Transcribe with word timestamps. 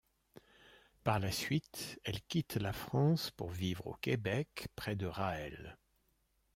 Par 1.03 1.19
la 1.19 1.31
suite 1.31 1.99
elle 2.03 2.23
quitte 2.23 2.55
la 2.55 2.73
France 2.73 3.29
pour 3.29 3.51
vivre 3.51 3.85
au 3.85 3.93
Québec 4.01 4.67
près 4.75 4.95
de 4.95 5.05
Raël. 5.05 5.77